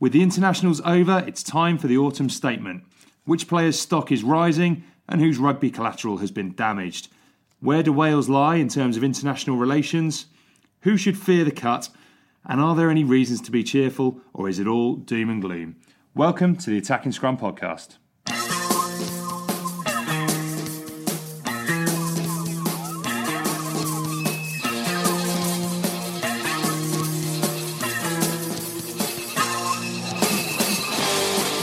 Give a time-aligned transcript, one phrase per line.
[0.00, 2.84] With the internationals over, it's time for the autumn statement.
[3.24, 7.08] Which player's stock is rising and whose rugby collateral has been damaged?
[7.58, 10.26] Where do Wales lie in terms of international relations?
[10.82, 11.88] Who should fear the cut?
[12.44, 15.74] And are there any reasons to be cheerful or is it all doom and gloom?
[16.14, 17.96] Welcome to the Attacking Scrum podcast.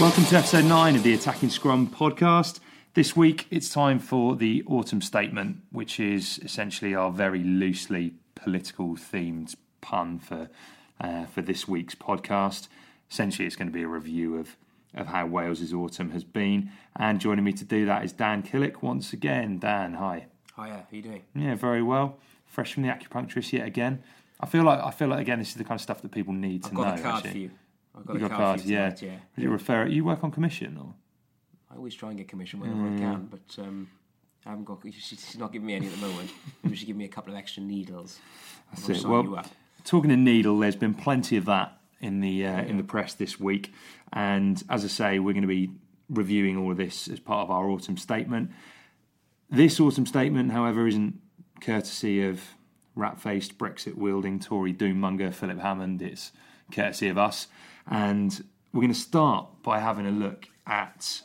[0.05, 2.59] Welcome to episode 9 of the Attacking Scrum podcast.
[2.93, 8.89] This week it's time for the autumn statement, which is essentially our very loosely political
[8.89, 10.47] themed pun for
[11.01, 12.67] uh, for this week's podcast.
[13.09, 14.55] Essentially, it's going to be a review of
[14.93, 16.69] of how Wales's autumn has been.
[16.95, 19.57] And joining me to do that is Dan Killick once again.
[19.57, 20.27] Dan, hi.
[20.55, 21.23] Hiya, how you doing?
[21.33, 22.19] Yeah, very well.
[22.45, 24.03] Fresh from the acupuncturist yet again.
[24.39, 26.35] I feel like I feel like again this is the kind of stuff that people
[26.35, 27.01] need to I've got know.
[27.01, 27.31] a card actually.
[27.31, 27.51] for you.
[27.97, 28.89] I've got You a got card, cards, for you yeah.
[28.89, 29.43] tonight, yeah.
[29.43, 29.87] It refer?
[29.87, 30.93] You work on commission or?
[31.71, 33.89] I always try and get commission whenever I can, but um,
[34.45, 34.79] I haven't got.
[34.91, 36.31] She's not giving me any at the moment.
[36.63, 38.19] Maybe she give me a couple of extra needles.
[38.71, 39.07] That's it.
[39.07, 39.43] Well,
[39.83, 43.39] talking of needle, there's been plenty of that in the uh, in the press this
[43.39, 43.73] week,
[44.13, 45.71] and as I say, we're going to be
[46.09, 48.51] reviewing all of this as part of our autumn statement.
[49.49, 51.19] This autumn statement, however, isn't
[51.61, 52.41] courtesy of
[52.95, 56.01] rat-faced Brexit wielding Tory doommonger Philip Hammond.
[56.01, 56.31] It's
[56.71, 57.47] courtesy of us,
[57.87, 61.21] and we're going to start by having a look at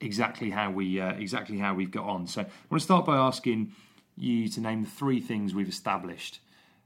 [0.00, 2.26] exactly how we uh, exactly how we've got on.
[2.26, 3.72] So I want to start by asking
[4.16, 6.40] you to name the three things we've established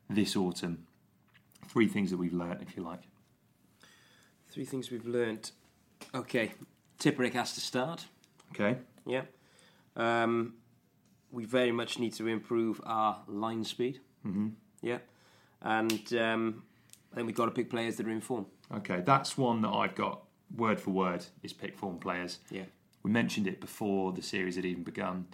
[0.09, 0.87] this autumn.
[1.69, 3.01] Three things that we've learnt, if you like.
[4.49, 5.53] Three things we've learnt.
[6.15, 6.53] Okay,
[6.99, 8.07] Tipuric has to start.
[8.53, 8.79] Okay.
[9.07, 9.23] Yeah.
[9.97, 10.55] Um,
[11.33, 14.01] we very much need to improve our line speed.
[14.25, 14.49] Mm-hmm.
[14.83, 14.99] Yeah.
[15.61, 16.63] And um,
[17.15, 18.47] I think we've got to pick players that are in form.
[18.75, 20.23] Okay, that's one that I've got
[20.57, 22.41] word for word is pick form players.
[22.51, 22.65] Yeah.
[23.05, 25.29] We mentioned it before the series had even begun.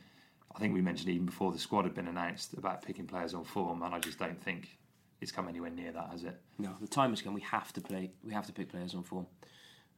[0.55, 3.45] I think we mentioned even before the squad had been announced about picking players on
[3.45, 4.77] form, and I just don't think
[5.23, 6.39] it's come anywhere near that, has it?
[6.59, 7.33] No, the time has come.
[7.33, 8.11] We have to play.
[8.23, 9.27] We have to pick players on form,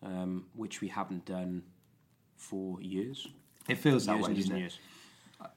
[0.05, 1.65] um, which we haven't done
[2.37, 3.27] for years.
[3.69, 4.59] It feels that years way, doesn't it?
[4.61, 4.79] years.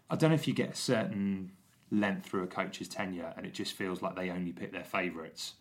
[0.09, 1.51] I don't know if you get a certain
[1.91, 5.53] length through a coach's tenure and it just feels like they only pick their favourites.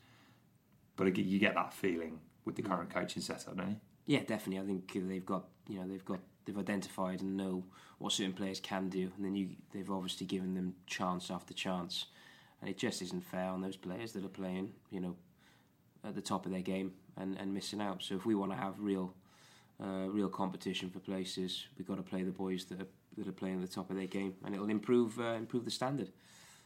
[0.96, 3.76] But you get that feeling with the current coaching setup, don't you?
[4.06, 4.60] Yeah, definitely.
[4.60, 7.64] I think they've got you know they've got they've identified and know
[7.98, 12.06] what certain players can do, and then you they've obviously given them chance after chance,
[12.60, 15.16] and it just isn't fair on those players that are playing you know
[16.06, 18.02] at the top of their game and, and missing out.
[18.02, 19.14] So if we want to have real
[19.82, 23.32] uh, real competition for places, we've got to play the boys that are that are
[23.32, 26.10] playing at the top of their game, and it'll improve uh, improve the standard.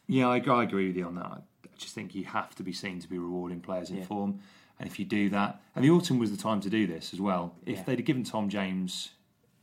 [0.07, 1.43] Yeah, I, I agree with you on that.
[1.79, 4.05] I just think you have to be seen to be rewarding players in Yeah.
[4.05, 4.41] form.
[4.81, 7.21] And if you do that, and the autumn was the time to do this as
[7.21, 7.55] well.
[7.65, 7.83] If Yeah.
[7.85, 9.13] they'd have given Tom James,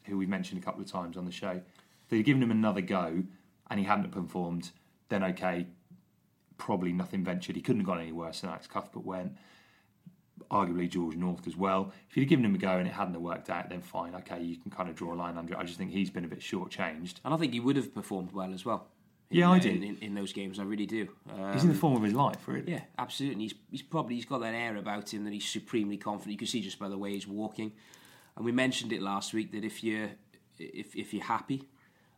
[0.06, 1.62] who we've mentioned a couple of times on the show,
[2.08, 3.24] they'd have given him another go
[3.70, 4.72] and he hadn't performed,
[5.10, 5.68] then okay,
[6.58, 7.58] probably nothing ventured.
[7.58, 9.36] He couldn't have gone any worse than Alex Cuthbert went.
[10.50, 11.92] Arguably George North as well.
[12.10, 14.42] If you'd have given him a go and it hadn't worked out, then fine, okay,
[14.42, 15.58] you can kind of draw a line under it.
[15.58, 17.16] I just think he's been a bit shortchanged.
[17.26, 18.88] And I think he would have performed well as well.
[19.30, 19.70] Yeah, I do.
[19.70, 21.08] In, in, in those games, I really do.
[21.34, 22.72] Um, He's in the form of his life, really.
[22.72, 23.44] Yeah, absolutely.
[23.44, 26.32] He's, he's probably he's got that air about him that he's supremely confident.
[26.34, 27.72] You can see just by the way he's walking.
[28.36, 30.10] And we mentioned it last week that if you're
[30.60, 31.64] if if you're happy,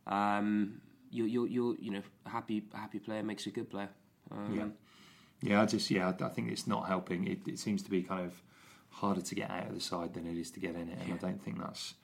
[0.06, 3.88] um, you you you you know a happy a happy player makes a good player.
[4.30, 4.66] Um, Yeah.
[5.40, 7.28] Yeah, I just yeah, I think it's not helping.
[7.28, 8.42] It, it seems to be kind of
[8.90, 11.14] harder to get out of the side than it is to get in it, and
[11.14, 11.94] I don't think that's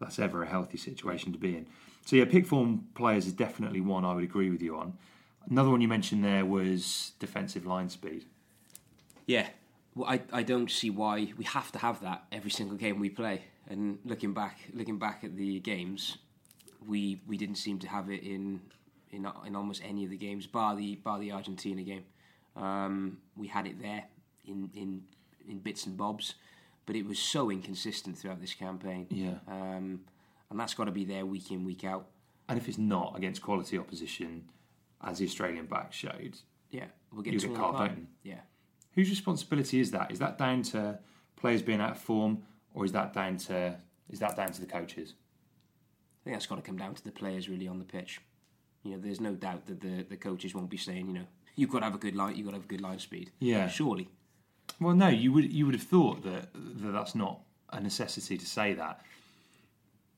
[0.00, 1.66] that's ever a healthy situation to be in.
[2.04, 4.96] So yeah, pick form players is definitely one I would agree with you on.
[5.50, 8.24] Another one you mentioned there was defensive line speed.
[9.26, 9.48] Yeah.
[9.94, 13.10] Well, I, I don't see why we have to have that every single game we
[13.10, 13.42] play.
[13.68, 16.18] And looking back, looking back at the games,
[16.86, 18.60] we we didn't seem to have it in
[19.10, 22.04] in in almost any of the games, bar the bar the Argentina game.
[22.56, 24.04] Um, we had it there
[24.46, 25.02] in in
[25.48, 26.34] in bits and bobs,
[26.86, 29.06] but it was so inconsistent throughout this campaign.
[29.10, 29.38] Yeah.
[29.46, 30.00] Um,
[30.50, 32.06] and that's got to be there week in week out.
[32.48, 34.44] And if it's not against quality opposition,
[35.02, 36.38] as the Australian back showed,
[36.70, 37.92] Yeah, we'll get You get carved apart.
[38.22, 38.40] Yeah.
[38.92, 40.10] whose responsibility is that?
[40.10, 40.98] Is that down to
[41.36, 42.42] players being out of form,
[42.74, 43.76] or is that down to
[44.10, 45.14] is that down to the coaches?
[46.22, 48.20] I think that's got to come down to the players really on the pitch.
[48.82, 51.70] You know, there's no doubt that the, the coaches won't be saying, you know, you've
[51.70, 53.30] got to have a good line, you've got to have a good line speed.
[53.38, 53.68] Yeah.
[53.68, 54.08] surely.
[54.80, 57.40] Well, no, you would you would have thought that, that that's not
[57.70, 59.00] a necessity to say that,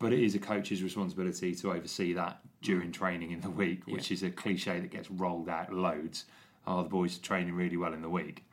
[0.00, 4.10] but it is a coach's responsibility to oversee that during training in the week, which
[4.10, 6.24] is a cliche that gets rolled out loads.
[6.66, 8.44] Oh, the boys are training really well in the week.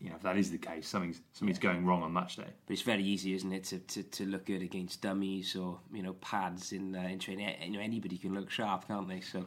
[0.00, 2.44] You know, if that is the case, something's something's going wrong on match day.
[2.66, 6.02] But it's very easy, isn't it, to, to, to look good against dummies or you
[6.02, 7.52] know pads in uh, in training.
[7.62, 9.20] You know, anybody can look sharp, can't they?
[9.20, 9.46] So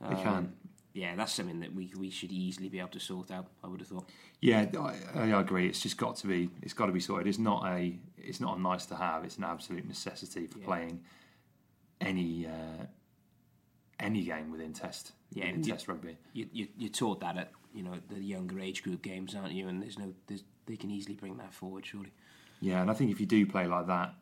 [0.00, 0.52] They can.
[0.94, 3.46] Yeah, that's something that we we should easily be able to sort out.
[3.62, 4.08] I would have thought.
[4.40, 5.66] Yeah, I, I agree.
[5.66, 6.48] It's just got to be.
[6.62, 7.26] It's got to be sorted.
[7.26, 7.96] It's not a.
[8.16, 9.24] It's not a nice to have.
[9.24, 11.00] It's an absolute necessity for playing
[12.00, 12.84] any uh,
[13.98, 15.12] any game within test.
[15.32, 16.16] Yeah, within you- test rugby.
[16.32, 19.68] You, you you're taught that at you know the younger age group games, aren't you?
[19.68, 22.12] And there's no there's, they can easily bring that forward, surely.
[22.60, 24.14] Yeah, and I think if you do play like that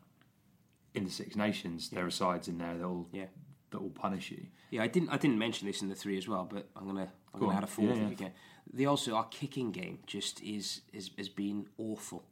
[0.95, 3.25] in the Six Nations, there are sides in there that will Yeah.
[3.73, 4.45] That will punish you.
[4.71, 5.09] Yeah, I didn't.
[5.09, 7.11] I didn't mention this in the three as well, but I'm gonna.
[7.33, 7.57] I'm Go gonna on.
[7.57, 8.15] add a fourth Yeah, yeah.
[8.15, 8.31] can.
[8.73, 12.23] They also our kicking game just is is has been awful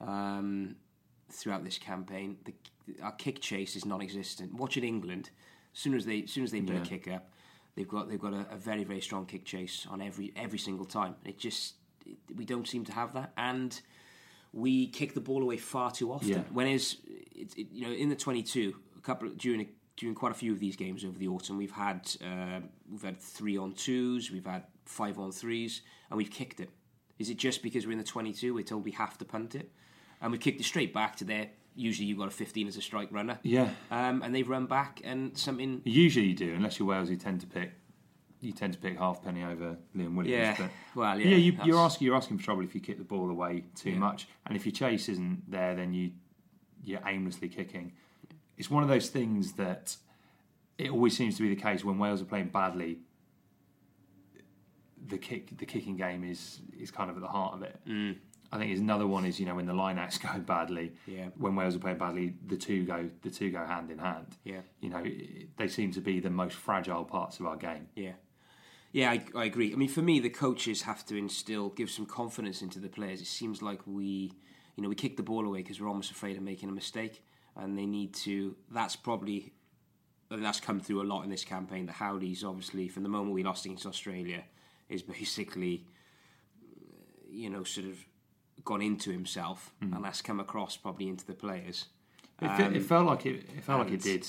[0.00, 0.76] um,
[1.30, 2.38] throughout this campaign.
[2.44, 2.54] The,
[3.02, 4.52] our kick chase is non-existent.
[4.54, 5.30] Watching England,
[5.74, 6.82] as soon as they as soon as they put Yeah.
[6.82, 7.30] a kick up,
[7.76, 10.86] they've got they've got a, a very very strong kick chase on every every single
[10.86, 11.14] time.
[11.24, 11.74] It just
[12.06, 13.80] it, we don't seem to have that, and
[14.52, 16.44] we kick the ball away far too often.
[16.52, 19.66] When is it, it, you know in the twenty two a couple during a,
[20.00, 22.60] during quite a few of these games over the autumn we've had uh,
[22.90, 26.70] we've had three on twos, we've had five on threes, and we've kicked it.
[27.18, 29.54] Is it just because we're in the twenty two we're told we have to punt
[29.54, 29.70] it,
[30.22, 31.48] and we kicked it straight back to there.
[31.74, 33.38] Usually you've got a fifteen as a strike runner.
[33.42, 33.68] Yeah.
[33.90, 37.42] Um, and they've run back and something Usually you do, unless you're Wales, you tend
[37.42, 37.72] to pick.
[38.40, 40.28] You tend to pick halfpenny over Liam Williams.
[40.30, 42.96] Yeah, but well, yeah, yeah, you, you're asking you're asking for trouble if you kick
[42.96, 46.12] the ball away too much, and if your chase isn't there, then you
[46.82, 47.92] you're aimlessly kicking.
[48.60, 49.96] It's one of those things that
[50.76, 52.98] it always seems to be the case when Wales are playing badly.
[55.06, 57.80] The kick, the kicking game is is kind of at the heart of it.
[57.88, 58.16] Mm.
[58.52, 60.92] I think is another one is you know when the lineouts go badly.
[61.06, 61.28] Yeah.
[61.38, 64.36] When Wales are playing badly, the two go the two go hand in hand.
[64.44, 64.60] Yeah.
[64.82, 65.04] You know
[65.56, 67.88] they seem to be the most fragile parts of our game.
[67.96, 68.12] Yeah.
[68.92, 69.72] Yeah, I, I agree.
[69.72, 73.22] I mean, for me, the coaches have to instill, give some confidence into the players.
[73.22, 74.32] It seems like we,
[74.76, 77.22] you know, we kick the ball away because we're almost afraid of making a mistake,
[77.60, 78.56] and they need to.
[78.70, 79.52] That's probably,
[80.30, 81.86] and that's come through a lot in this campaign.
[81.86, 84.42] The Howley's, obviously, from the moment we lost against Australia,
[84.88, 85.84] is basically,
[87.30, 87.96] you know, sort of
[88.64, 91.86] gone into himself, and that's come across probably into the players.
[92.42, 93.44] It, Um, it felt like it.
[93.56, 94.26] It felt like it did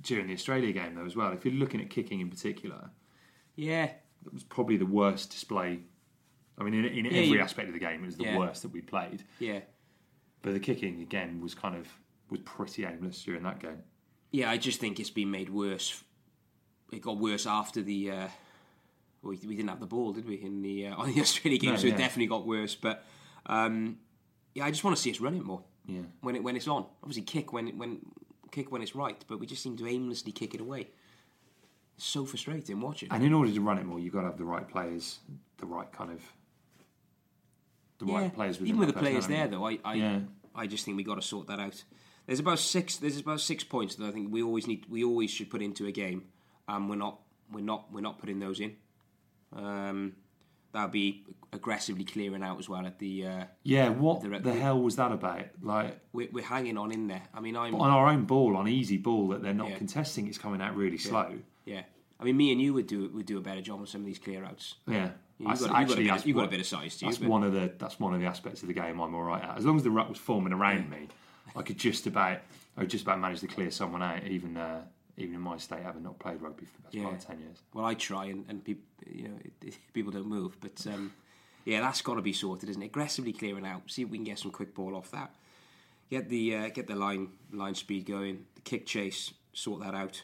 [0.00, 1.32] during the Australia game though as well.
[1.32, 2.90] If you're looking at kicking in particular,
[3.56, 3.84] Yeah,
[4.26, 5.80] it was probably the worst display.
[6.56, 8.38] I mean, in, in Yeah, every you- aspect of the game, it was the Yeah.
[8.38, 9.24] worst that we played.
[9.40, 9.60] yeah.
[10.42, 11.88] But the kicking again was kind of
[12.30, 13.82] was pretty aimless during that game.
[14.30, 16.02] Yeah, I just think it's been made worse.
[16.92, 18.10] It got worse after the.
[18.10, 18.28] Uh,
[19.22, 20.36] well, we, we didn't have the ball, did we?
[20.36, 21.94] In the uh, on the Australia game, No, so yeah.
[21.94, 22.74] it definitely got worse.
[22.74, 23.04] But
[23.46, 23.98] um,
[24.54, 25.62] yeah, I just want to see us run it more.
[25.86, 26.00] Yeah.
[26.20, 28.00] When it when it's on, obviously kick when it, when
[28.50, 30.88] kick when it's right, but we just seem to aimlessly kick it away.
[31.96, 33.08] It's so frustrating watching.
[33.10, 35.18] And in order to run it more, you've got to have the right players,
[35.56, 36.22] the right kind of
[37.98, 38.60] the yeah, right players.
[38.60, 40.20] even with the players there, though, I I, Yeah.
[40.54, 41.82] I just think we got to sort that out.
[42.28, 42.96] There's about six.
[42.98, 44.84] There's about six points that I think we always need.
[44.88, 46.24] We always should put into a game,
[46.68, 47.18] and we're not.
[47.50, 47.90] We're not.
[47.92, 48.76] We're not putting those in.
[49.56, 50.12] Um,
[50.72, 53.26] that'll be aggressively clearing out as well at the.
[53.26, 55.46] Uh, Yeah, what The the, hell was that about?
[55.62, 57.22] Like we're, we're hanging on in there.
[57.32, 57.74] I mean, I'm.
[57.74, 59.78] on our own ball, on easy ball that they're not Yeah.
[59.78, 61.32] contesting, it's coming out really slow.
[61.64, 61.82] Yeah,
[62.20, 64.06] I mean, me and you would do would do a better job on some of
[64.06, 64.74] these clear outs.
[64.86, 66.66] Yeah, You've That's- got- you've got a actually, bit- that's you've got a bit of
[66.66, 69.00] size to you, That's one of the that's one of the aspects of the game
[69.00, 69.56] I'm all right at.
[69.56, 71.08] As long as the ruck was forming around me,
[71.56, 72.38] I could just about
[72.76, 74.82] I just about manage to clear someone out, even uh,
[75.16, 77.58] even in my state, having not played rugby for the best part of ten years.
[77.74, 80.56] Well, I try, and, and peop, you know, it, it, people don't move.
[80.60, 81.12] But um,
[81.64, 82.86] yeah, that's got to be sorted, isn't it?
[82.86, 83.82] Aggressively clearing out.
[83.90, 85.34] See if we can get some quick ball off that.
[86.10, 88.46] Get the uh, get the line line speed going.
[88.54, 90.22] The kick chase, sort that out,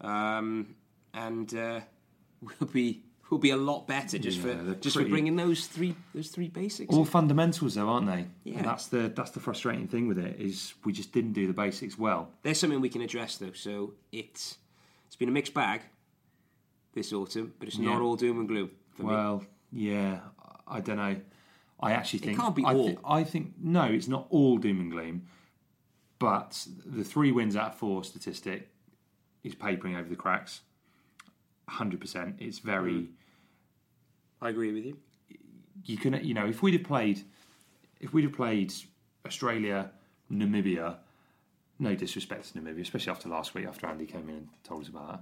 [0.00, 0.74] um,
[1.14, 1.80] and uh,
[2.42, 5.66] we'll be we'll be a lot better just Yeah, for just pretty- for bringing those
[5.66, 6.94] three those three basics.
[6.94, 8.26] All fundamentals, though, aren't they?
[8.44, 8.58] Yeah.
[8.58, 11.52] And that's the that's the frustrating thing with it is we just didn't do the
[11.52, 12.30] basics well.
[12.42, 13.52] There's something we can address though.
[13.52, 14.58] So it's
[15.06, 15.82] it's been a mixed bag
[16.94, 17.90] this autumn, but it's Yeah.
[17.90, 19.08] not all doom and gloom for me.
[19.08, 20.20] Well, yeah,
[20.66, 21.16] I don't know.
[21.78, 22.98] I actually think it can't be I, all.
[23.04, 25.26] I think no, it's not all doom and gloom,
[26.18, 28.70] but the three wins out of four statistic
[29.44, 30.62] is papering over the cracks.
[31.68, 32.36] Hundred percent.
[32.38, 32.92] It's very.
[32.92, 33.08] Mm.
[34.40, 34.98] I agree with you.
[35.84, 37.22] You can, you know, if we'd have played,
[38.00, 38.72] if we'd have played
[39.24, 39.90] Australia,
[40.30, 40.96] Namibia.
[41.78, 44.88] No disrespect to Namibia, especially after last week, after Andy came in and told us
[44.88, 45.20] about that.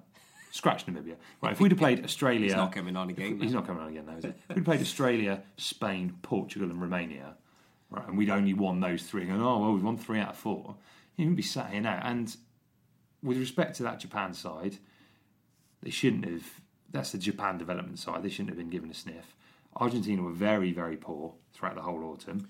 [0.53, 1.17] Scratch Namibia.
[1.43, 2.45] Right, if we'd have played Australia.
[2.45, 3.41] He's not coming on again.
[3.41, 4.39] He's not coming on again now, is it?
[4.49, 7.35] If we'd played Australia, Spain, Portugal, and Romania,
[7.91, 10.37] right, and we'd only won those three, and oh, well, we've won three out of
[10.37, 10.77] four,
[11.17, 12.01] you wouldn't be sat here now.
[12.05, 12.37] And
[13.21, 14.77] with respect to that Japan side,
[15.85, 16.45] they shouldn't have.
[16.91, 18.23] That's the Japan development side.
[18.23, 19.37] They shouldn't have been given a sniff.
[19.77, 22.49] Argentina were very, very poor throughout the whole autumn.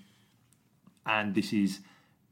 [1.05, 1.81] And this is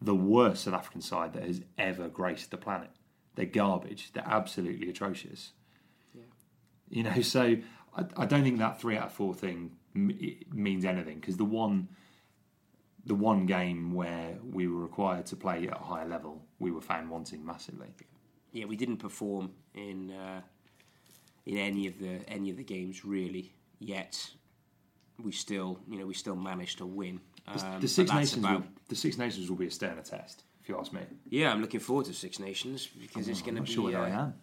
[0.01, 2.89] the worst South African side that has ever graced the planet.
[3.36, 4.12] They're garbage.
[4.13, 5.51] They're absolutely atrocious.
[6.89, 7.57] You know, so
[7.98, 10.17] I, I don't think that three out of four thing m-
[10.51, 11.88] means anything because the one,
[13.05, 16.81] the one game where we were required to play at a higher level, we were
[16.81, 17.88] found wanting massively.
[18.51, 20.41] yeah, we didn't perform in uh,
[21.45, 23.53] in any of the any of the games really.
[23.79, 24.31] Yet
[25.21, 27.19] we still, you know, we still managed to win.
[27.47, 30.69] Um, the Six Nations, about- will, the Six Nations will be a sterner test, if
[30.69, 31.01] you ask me.
[31.29, 33.71] yeah, I'm looking forward to Six Nations because it's going to be.
[33.71, 34.33] sure whether I uh, am.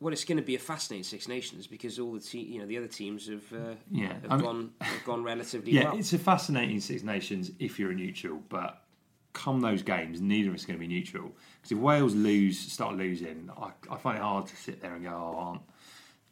[0.00, 2.66] well, it's going to be a fascinating Six Nations because all the te- you know
[2.66, 5.98] the other teams have uh, Yeah, have I mean- gone have gone relatively Yeah, well.
[5.98, 8.82] it's a fascinating Six Nations if you're a neutral, but
[9.32, 11.32] come those games, neither of us are going to be neutral.
[11.56, 15.04] Because if Wales lose, start losing, I, I find it hard to sit there and
[15.04, 15.62] go, oh, aren't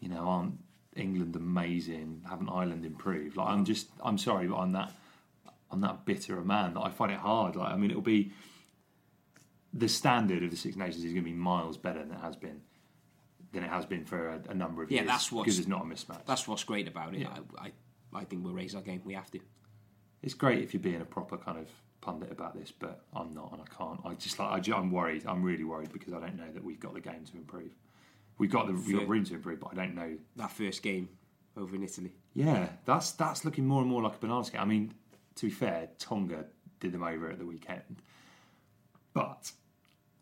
[0.01, 0.59] you know, aren't
[0.95, 2.23] England amazing?
[2.29, 3.37] Haven't Ireland improved?
[3.37, 4.93] Like, I'm just, I'm sorry, but I'm that,
[5.71, 7.57] I'm that bitter a man that I find it hard.
[7.57, 8.33] Like, I mean, it'll be
[9.73, 12.37] the standard of the Six Nations is going to be miles better than it has
[12.37, 12.61] been.
[13.53, 15.09] Than it has been for a, a number of Yeah, years.
[15.09, 16.25] that's what's- because it's not a mismatch.
[16.27, 17.21] That's what's great about it.
[17.21, 17.29] Yeah.
[17.59, 17.73] I, I
[18.15, 19.03] I think we'll raise our game.
[19.05, 19.41] We have to.
[20.23, 21.69] It's great if you're being a proper kind of
[22.01, 24.01] pundit about this, but I'm not, and I can't.
[24.05, 25.25] I just like I, I'm worried.
[25.27, 27.73] I'm really worried because I don't know that we've got the game to improve.
[28.39, 30.17] We've got the we've got room to improve, but I don't know.
[30.37, 31.09] That first game
[31.57, 32.13] over in Italy.
[32.35, 34.61] Yeah, that's that's looking more and more like a banana skin.
[34.61, 34.95] I mean,
[35.37, 36.45] to be fair, Tonga
[36.81, 38.03] did them over at the weekend,
[39.15, 39.51] but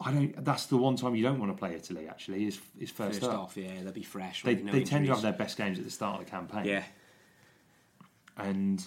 [0.01, 0.45] I don't.
[0.45, 2.09] That's the one time you don't want to play Italy.
[2.09, 4.43] Actually, is is first, First off, yeah, they'll be fresh.
[4.43, 6.65] They, no they tend to have their best games at the start of the campaign.
[6.65, 6.85] yeah.
[8.37, 8.87] and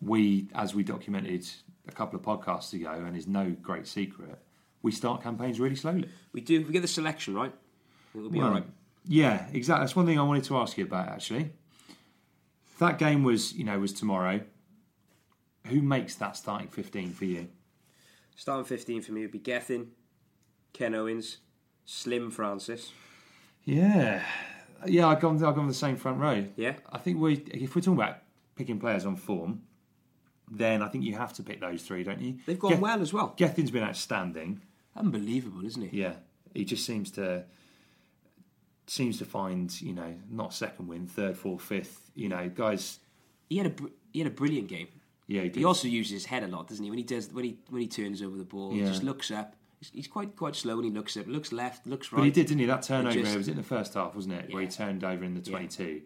[0.00, 1.46] we, as we documented
[1.88, 4.38] a couple of podcasts ago, and is no great secret,
[4.82, 6.08] we start campaigns really slowly.
[6.32, 6.60] We do.
[6.60, 7.52] If we get the selection right,
[8.14, 8.64] it'll be all right.
[9.06, 9.84] Yeah, exactly.
[9.84, 11.50] That's one thing I wanted to ask you about actually.
[12.72, 14.40] If that game was, you know, was tomorrow.
[15.66, 17.48] Who makes that starting fifteen for you?
[18.40, 19.88] Starting 15 for me would be Gethin,
[20.72, 21.38] Ken Owens,
[21.84, 22.90] Slim Francis.
[23.64, 24.22] Yeah,
[24.86, 25.08] yeah.
[25.08, 25.44] I've gone.
[25.44, 26.46] I've gone the same front row.
[26.56, 26.76] Yeah.
[26.90, 28.16] I think we, if we're talking about
[28.56, 29.60] picking players on form,
[30.50, 32.38] then I think you have to pick those three, don't you?
[32.46, 33.34] They've gone Geth- well as well.
[33.36, 34.60] Gethin's been outstanding.
[34.96, 36.00] Unbelievable, isn't he?
[36.00, 36.14] Yeah,
[36.52, 37.44] he just seems to
[38.86, 42.10] seems to find you know not second win, third, fourth, fifth.
[42.14, 42.98] You know, guys.
[43.48, 44.88] He had a br- he had a brilliant game.
[45.26, 45.58] Yeah, he, did.
[45.60, 46.90] He also uses his head a lot, doesn't he?
[46.90, 49.54] When he does when he when he turns over the ball, he just looks up.
[49.78, 52.18] He's, he's quite quite slow when he looks up, looks left, looks right.
[52.18, 52.66] but he did, didn't he?
[52.66, 54.52] That turnover just- it was in the first half, wasn't it?
[54.52, 56.02] Where he turned over in the twenty-two.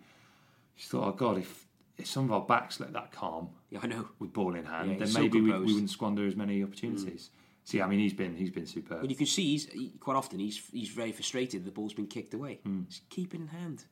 [0.76, 1.63] You thought, oh god, if,
[1.96, 4.08] if some of our backs let that calm Yeah, I know.
[4.18, 7.30] with ball in hand, Yeah, then maybe we, we wouldn't squander as many opportunities.
[7.64, 9.00] See, I mean, he's been he's been superb.
[9.00, 11.64] But you can see he's he, quite often he's he's very frustrated.
[11.64, 12.60] The ball's been kicked away.
[12.62, 12.82] Hmm.
[12.88, 13.84] Just keep it in hand.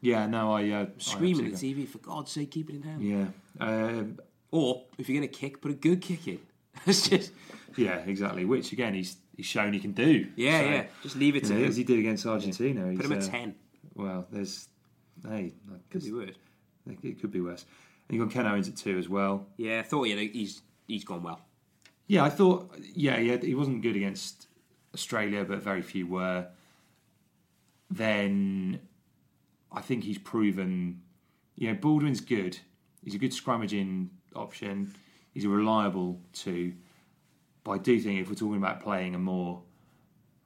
[0.00, 2.82] Yeah, no, I uh, I Screaming at the TV for God's sake, keep it in
[2.82, 3.02] hand.
[3.02, 3.26] Yeah,
[3.66, 4.20] um,
[4.52, 6.38] Or if you're going to kick, put a good kick in.
[6.86, 7.32] it's just
[7.76, 8.44] yeah, exactly.
[8.44, 10.28] Which again, he's he's shown he can do.
[10.36, 10.86] yeah, So, yeah.
[11.02, 11.68] Just leave it to know, him.
[11.68, 12.82] as he did against Argentina.
[12.82, 13.54] Put he's, him at uh, ten.
[13.96, 14.68] Well, there's
[15.28, 15.54] hey,
[15.90, 16.36] Could be worse.
[17.02, 17.64] It could be worse.
[18.08, 19.46] And you got Ken Owens at two as well.
[19.56, 21.40] Yeah, I thought yeah, he's he's gone well.
[22.06, 22.74] Yeah, I thought.
[22.94, 24.46] Yeah, he, had, he wasn't good against
[24.94, 26.46] Australia, but very few were.
[27.90, 28.80] then
[29.72, 31.02] I think he's proven.
[31.56, 32.58] You know, Baldwin's good.
[33.04, 34.94] He's a good scrummaging option.
[35.34, 36.74] He's a reliable two.
[37.64, 39.62] But I do think if we're talking about playing a more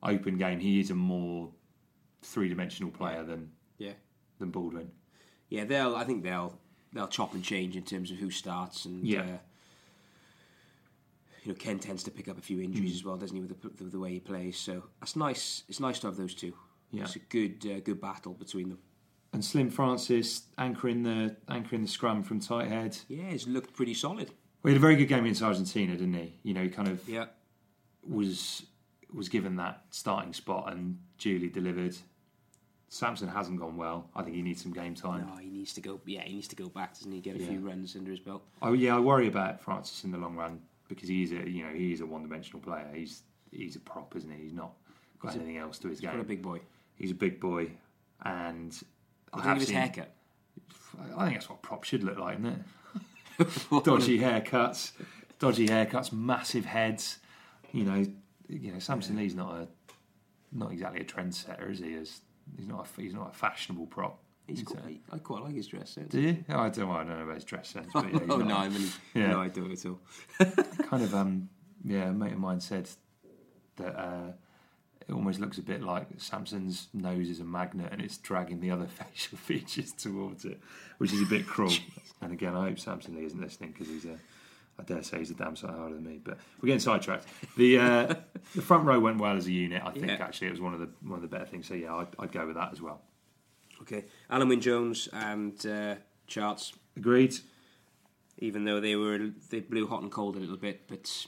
[0.02, 1.50] open game, he is a more
[2.22, 3.92] three-dimensional player than Yeah.
[4.38, 4.90] than Baldwin.
[5.52, 5.94] Yeah, they'll.
[5.94, 6.58] I think they'll
[6.94, 9.06] they'll chop and change in terms of who starts and.
[9.06, 9.20] Yeah.
[9.20, 9.26] Uh,
[11.44, 12.64] you know, Ken tends to pick up a few Mm.
[12.66, 14.56] injuries as well, doesn't he, with the, the, the way he plays?
[14.56, 15.64] So that's nice.
[15.68, 16.54] It's nice to have those two.
[16.92, 17.02] Yeah.
[17.02, 18.78] It's a good uh, good battle between them.
[19.34, 22.96] And Slim Francis anchoring the anchoring the scrum from tight head.
[23.08, 24.28] Yeah, he's looked pretty solid.
[24.62, 26.34] Well, he had a very good game against Argentina, didn't he?
[26.44, 27.26] You know, he kind of Yeah.
[28.08, 28.64] was
[29.12, 31.96] was given that starting spot and duly delivered.
[32.92, 34.10] Samson hasn't gone well.
[34.14, 35.26] I think he needs some game time.
[35.26, 35.98] No, he needs to go.
[36.04, 37.20] Yeah, he needs to go back, doesn't he?
[37.20, 37.46] Get a Yeah.
[37.48, 38.42] few runs under his belt.
[38.60, 41.72] Oh yeah, I worry about Francis in the long run because he's a you know
[41.72, 42.86] he is a one dimensional player.
[42.94, 44.42] He's he's a prop, isn't he?
[44.42, 44.72] He's not
[45.20, 46.10] got anything else to his game.
[46.10, 46.60] What a big boy.
[46.96, 47.70] He's a big boy,
[48.24, 48.78] and
[49.32, 49.76] I Think have his seen.
[49.78, 50.14] haircut.
[51.16, 52.46] I think that's what prop should look like, isn't
[53.38, 53.48] it?
[53.84, 54.92] dodgy haircuts,
[55.38, 57.20] dodgy haircuts, massive heads.
[57.72, 58.04] You know,
[58.50, 59.68] you know, Samson Lee's not a
[60.52, 61.94] not exactly a trendsetter, is he?
[61.94, 62.20] As
[62.56, 64.18] he's not a, he's not a fashionable prop.
[64.46, 64.96] He's quite, it?
[65.12, 66.10] I quite like his dress sense.
[66.10, 66.44] Do you?
[66.48, 66.88] Oh, I don't.
[66.88, 67.88] Well, I don't know about his dress sense.
[67.92, 69.28] But yeah, oh no, I mean, Yeah.
[69.28, 70.00] no, I don't at all.
[70.88, 71.48] kind of um
[71.84, 72.88] yeah a mate of mine said
[73.76, 74.32] that uh
[75.08, 78.70] it almost looks a bit like Samson's nose is a magnet and it's dragging the
[78.70, 80.60] other facial features towards it,
[80.98, 81.72] which is a bit cruel.
[82.20, 84.16] and again, I hope Samson Lee isn't listening because he's a,
[84.78, 86.18] I dare say he's a damn sight harder than me.
[86.22, 87.26] But we're getting sidetracked.
[87.56, 88.14] The uh,
[88.54, 89.82] the front row went well as a unit.
[89.84, 90.14] I think Yeah.
[90.20, 91.66] actually it was one of the one of the better things.
[91.68, 93.02] So yeah, I'd, I'd go with that as well.
[93.82, 96.72] Okay, Alun Wyn Jones and uh, Charts.
[96.96, 97.34] Agreed.
[98.38, 101.26] Even though they were they blew hot and cold a little bit, but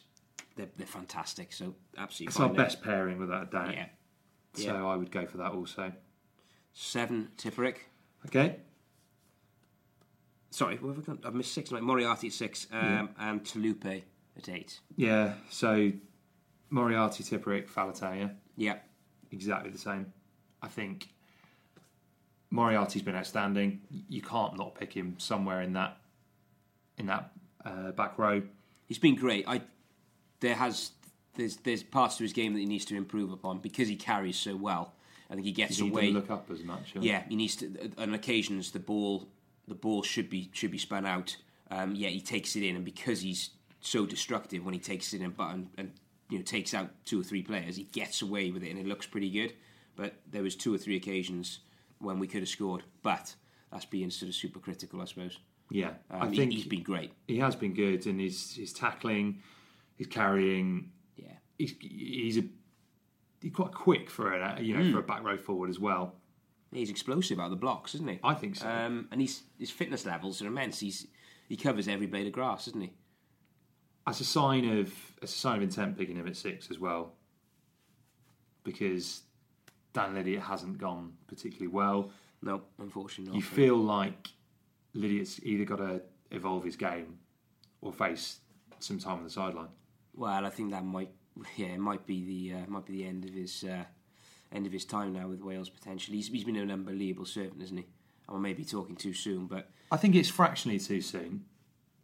[0.57, 1.53] they're, they're fantastic.
[1.53, 2.57] So absolutely It's our there.
[2.57, 3.75] best pairing without a doubt.
[3.75, 3.87] Yeah.
[4.55, 4.85] So Yeah.
[4.87, 5.93] I would go for that also.
[6.73, 7.77] Seven Tipuric.
[8.27, 8.57] Okay.
[10.55, 11.19] Sorry, what have I done?
[11.27, 11.73] I've missed six.
[11.73, 14.03] Like Moriarty at six, um, and Taulupe
[14.37, 14.79] at eight.
[14.95, 15.33] Yeah.
[15.51, 15.91] So
[16.71, 18.29] Moriarty, Tipuric, Faletau, yeah?
[18.57, 18.77] Yeah,
[19.33, 20.13] exactly the same.
[20.63, 21.09] I think
[22.51, 23.81] Moriarty's been outstanding.
[24.09, 25.97] You can't not pick him somewhere in that
[26.99, 27.33] in that
[27.65, 28.41] uh, back row.
[28.87, 29.45] he's been great.
[29.49, 29.61] I
[30.39, 30.93] there has
[31.37, 34.37] there's there's parts to his game that he needs to improve upon because he carries
[34.37, 34.93] so well.
[35.29, 36.13] I think he gets He away.
[36.13, 36.93] look up as much.
[37.01, 37.91] Yeah, he needs to.
[37.99, 39.27] On occasions, the ball
[39.69, 41.37] the ball should be should be spun out.
[41.71, 43.51] Um, yeah, he takes it in, and because he's
[43.81, 45.93] so destructive when he takes it in and, and, and
[46.31, 48.87] you know takes out two or three players, he gets away with it, and it
[48.87, 49.53] looks pretty good.
[49.97, 51.61] But there was two or three occasions
[51.99, 53.35] when we could have scored, but
[53.73, 55.39] that's being sort of super critical, I suppose.
[55.71, 55.93] yeah.
[56.11, 57.13] Um, I think he's been great.
[57.29, 59.41] he has been good, and he's he's tackling,
[59.97, 60.91] he's carrying.
[61.17, 62.43] Yeah, He's he's a
[63.41, 64.93] he's quite quick for a you know Hmm.
[64.93, 66.15] for a back row forward as well.
[66.75, 68.19] He's explosive out of the blocks, isn't he?
[68.23, 68.69] I think so.
[68.69, 70.81] Um, and he's, his fitness levels are immense.
[70.81, 71.07] He's
[71.49, 72.93] he covers every blade of grass, isn't he?
[74.07, 77.15] As a sign of as a sign of intent, picking him at six as well,
[78.65, 79.23] because
[79.93, 82.11] Dan Lydiate hasn't gone particularly well.
[82.43, 83.37] No, unfortunately not.
[83.37, 84.29] you feel like
[84.95, 87.19] Lydiate's either got to evolve his game
[87.81, 88.41] or face
[88.81, 89.69] some time on the sideline.
[90.15, 91.11] Well, I think that might,
[91.57, 93.85] yeah, it might be the uh, might be the end of his uh,
[94.55, 96.17] end of his time now with Wales potentially.
[96.17, 97.87] He's, he's been an unbelievable servant, isn't he?
[98.29, 101.45] I may be talking too soon, but I think it's fractionally too soon.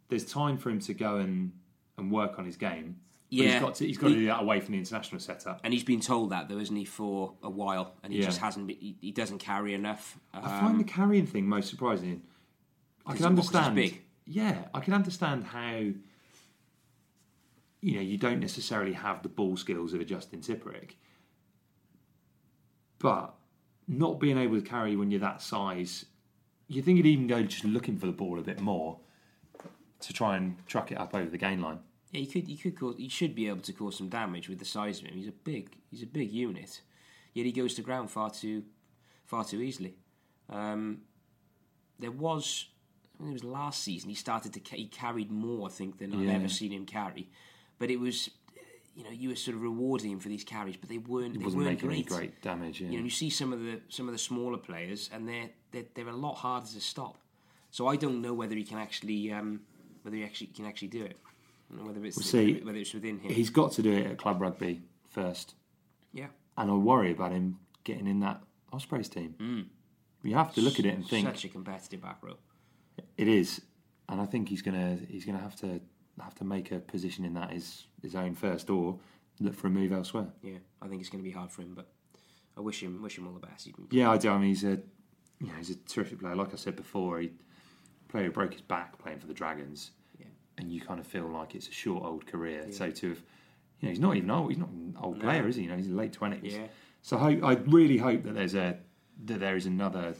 [0.09, 1.51] There's time for him to go and,
[1.97, 2.97] and work on his game.
[3.29, 3.51] But Yeah.
[3.53, 5.61] he's got to he's got to do that away from the international setup.
[5.63, 8.25] and he's been told that though, isn't he, for a while, and he Yeah.
[8.25, 8.67] just hasn't.
[8.67, 10.19] Been, he, he doesn't carry enough.
[10.33, 12.21] Um, I find the carrying thing most surprising.
[13.05, 13.75] I can it- because he's understand.
[13.75, 14.01] big.
[14.25, 15.79] Yeah, I can understand how.
[17.83, 20.91] You know, you don't necessarily have the ball skills of a Justin Tipuric,
[23.01, 23.33] but
[23.87, 26.05] not being able to carry when you're that size,
[26.67, 28.99] you think he'd even go just looking for the ball a bit more
[29.99, 31.79] to try and truck it up over the gain line.
[32.11, 32.47] Yeah, he could.
[32.47, 32.95] He could cause.
[32.97, 35.15] He should be able to cause some damage with the size of him.
[35.15, 35.69] He's a big.
[35.89, 36.81] He's a big unit.
[37.33, 38.63] Yet he goes to ground far too,
[39.25, 39.95] far too easily.
[40.49, 40.99] Um,
[41.99, 42.67] there was.
[43.15, 44.09] I think it was last season.
[44.09, 44.75] He started to.
[44.75, 46.33] He carried more, I think, than I've Yeah.
[46.33, 47.29] ever seen him carry.
[47.79, 48.29] But it was,
[48.95, 51.35] you know, you were sort of rewarding him for these carries, but they weren't.
[51.35, 51.95] It wasn't weren't making great.
[51.97, 52.81] any great damage.
[52.81, 52.89] Yeah.
[52.89, 55.85] You know, you see some of the some of the smaller players, and they're they're,
[55.95, 57.17] they're a lot harder to stop.
[57.71, 59.61] So I don't know whether he can actually um,
[60.03, 61.17] whether he actually can actually do it.
[61.69, 62.59] Whether it's We'll see.
[62.61, 63.31] whether it's within him.
[63.31, 65.55] He's got to do it at club rugby first.
[66.11, 66.27] yeah,
[66.57, 68.41] and I worry about him getting in that
[68.73, 69.69] Ospreys team.
[70.23, 72.35] You have to look at it and think such a competitive back row.
[73.17, 73.61] it is,
[74.09, 75.79] and I think he's gonna he's gonna have to
[76.41, 78.97] to make a position in that is his own first, or
[79.39, 80.27] look for a move elsewhere.
[80.43, 81.87] Yeah, I think it's going to be hard for him, but
[82.57, 83.67] I wish him wish him all the best.
[83.91, 84.29] Yeah, I do.
[84.29, 84.79] I mean, he's a
[85.39, 86.35] you know, he's a terrific player.
[86.35, 87.31] Like I said before, he
[88.09, 90.25] player who broke his back playing for the Dragons, Yeah.
[90.57, 92.65] and you kind of feel like it's a short old career.
[92.71, 93.19] So to have,
[93.79, 94.49] you know, he's not even old.
[94.49, 95.23] He's not an old No.
[95.23, 95.63] player, is he?
[95.63, 96.53] You know, he's in late twenties.
[96.55, 96.67] Yeah.
[97.03, 98.77] So I, I really hope that there's a
[99.25, 100.15] that there is another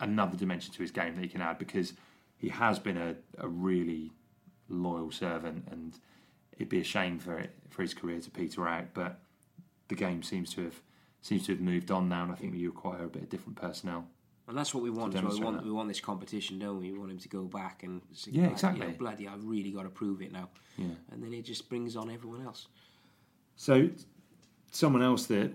[0.00, 1.92] another dimension to his game that he can add because
[2.36, 4.12] he has been a, a really
[4.68, 5.98] loyal servant, and
[6.52, 8.86] it'd be a shame for it for his career to peter out.
[8.94, 9.20] But
[9.88, 10.80] the game seems to have
[11.22, 13.56] seems to have moved on now, and I think we require a bit of different
[13.56, 14.06] personnel.
[14.46, 15.14] And that's what we want.
[15.14, 15.22] well.
[15.22, 15.64] We want that.
[15.64, 16.92] we want this competition, don't we?
[16.92, 18.84] We want him to go back and say, Yeah, exactly.
[18.84, 20.50] You know, bloody, I've really got to prove it now.
[20.76, 20.88] Yeah.
[21.10, 22.68] And then it just brings on everyone else.
[23.56, 23.88] So,
[24.70, 25.52] someone else that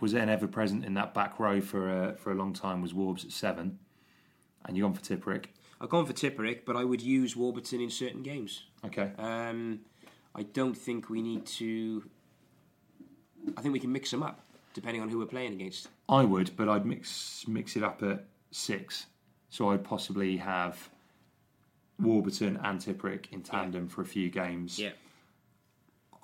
[0.00, 2.92] was then ever present in that back row for a, for a long time was
[2.92, 3.78] Warbs at seven,
[4.64, 5.46] and you're gone for Tipuric.
[5.80, 8.64] I've gone for Tipuric, but I would use Warburton in certain games.
[8.84, 9.12] Okay.
[9.18, 9.80] Um,
[10.34, 12.04] I don't think we need to.
[13.56, 14.40] I think we can mix them up
[14.74, 15.88] depending on who we're playing against.
[16.08, 19.06] I would, but I'd mix mix it up at six.
[19.50, 20.90] So I'd possibly have
[22.00, 24.78] Warburton and Tipuric in tandem for a few games.
[24.78, 24.90] Yeah.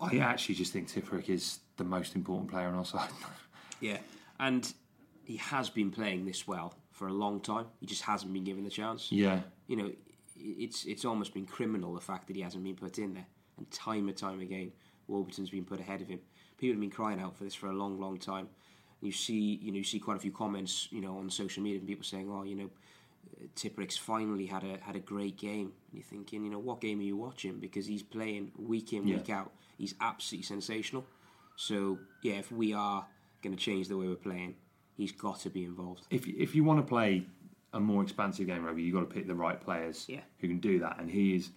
[0.00, 3.10] I actually just think Tipuric is the most important player on our side.
[3.80, 3.98] Yeah,
[4.40, 4.72] and
[5.24, 7.66] he has been playing this well for a long time.
[7.80, 9.12] He just hasn't been given the chance.
[9.12, 9.40] yeah.
[9.66, 9.90] You know,
[10.36, 13.26] it's it's almost been criminal the fact that he hasn't been put in there,
[13.58, 14.72] and time and time again,
[15.08, 16.20] Warburton's been put ahead of him.
[16.58, 18.48] People have been crying out for this for a long, long time.
[19.02, 21.78] You see, you know, you see quite a few comments, you know, on social media
[21.80, 22.70] from people saying, "Oh, you know,
[23.56, 27.00] Tipuric's finally had a had a great game." And you're thinking, you know, what game
[27.00, 27.58] are you watching?
[27.58, 29.16] Because he's playing week in, Yeah.
[29.16, 29.52] week out.
[29.78, 31.04] He's absolutely sensational.
[31.56, 33.06] So yeah, if we are
[33.42, 34.56] going to change the way we're playing,
[34.96, 36.06] he's got to be involved.
[36.10, 37.26] If if you want to play
[37.72, 40.20] a more expansive game, rugby, you've got to pick the right players Yeah.
[40.38, 41.50] who can do that, and he is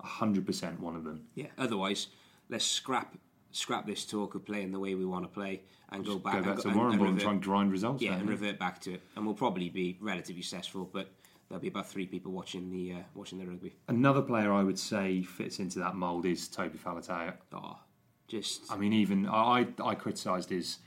[0.00, 1.26] hundred percent one of them.
[1.34, 1.46] Yeah.
[1.58, 2.08] Otherwise,
[2.48, 3.16] let's scrap
[3.50, 6.34] scrap this talk of playing the way we want to play and go back.
[6.34, 8.02] Go back and, to and- Warrenball and, try and grind results.
[8.02, 8.30] Yeah, and you?
[8.30, 10.88] revert back to it, and we'll probably be relatively successful.
[10.92, 11.08] But
[11.48, 13.74] there'll be about three people watching the uh, watching the rugby.
[13.88, 17.32] Another player I would say fits into that mould is Toby Faletau.
[17.52, 17.78] Oh,
[18.28, 20.78] just I mean, even I I criticised his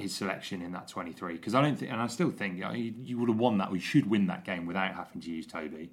[0.00, 2.64] his selection in that twenty three because I don't think, and I still think you,
[2.64, 3.70] know, you, you would have won that.
[3.70, 5.90] We should win that game without having to use Toby.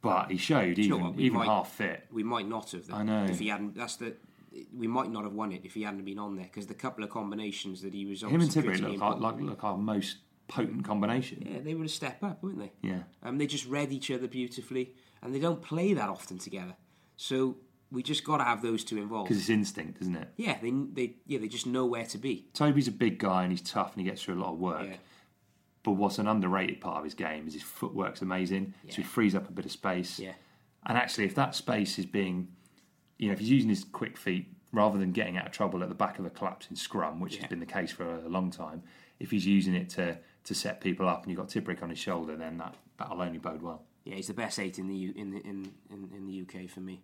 [0.00, 2.06] But he showed you know even even might- half fit.
[2.10, 2.86] we might not have.
[2.86, 3.24] Though, I know.
[3.24, 3.76] if he hadn't.
[3.76, 4.14] That's the.
[4.76, 7.02] We might not have won it if he hadn't been on there because the couple
[7.04, 11.46] of combinations that he was Him and Tipuric look like look our most potent combination.
[11.48, 12.72] Yeah, they were a step up, weren't they?
[12.82, 13.04] Yeah.
[13.22, 16.74] Um, they just read each other beautifully, and they don't play that often together.
[17.16, 17.56] So
[17.92, 19.28] we just got to have those two involved.
[19.28, 20.28] Because it's instinct, isn't it?
[20.36, 22.46] Yeah, they they yeah they just know where to be.
[22.54, 24.86] Toby's a big guy and he's tough and he gets through a lot of work.
[24.88, 24.96] Yeah.
[25.84, 28.74] But what's an underrated part of his game is his footwork's amazing.
[28.88, 30.18] So he frees up a bit of space.
[30.18, 30.32] Yeah.
[30.86, 32.48] And actually, if that space is being,
[33.18, 35.88] you know, if he's using his quick feet rather than getting out of trouble at
[35.88, 37.42] the back of a collapsing scrum, which Yeah.
[37.42, 38.82] has been the case for a long time,
[39.20, 41.98] if he's using it to to set people up and you've got Tipuric on his
[42.00, 43.82] shoulder, then that that'll only bode well.
[44.04, 46.68] Yeah, he's the best eight in the U, in, the, in in in the UK
[46.68, 47.02] for me,